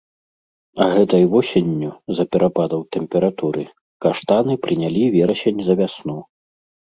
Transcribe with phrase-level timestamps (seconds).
[0.83, 3.65] А гэтай восенню, з-за перападаў тэмпературы,
[4.05, 6.19] каштаны прынялі верасень за вясну.